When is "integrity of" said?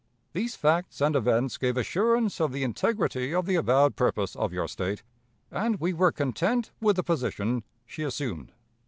2.63-3.45